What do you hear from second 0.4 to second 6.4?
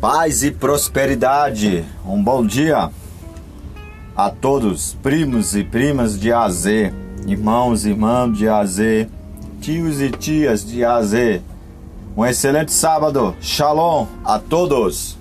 e prosperidade. Um bom dia a todos, primos e primas de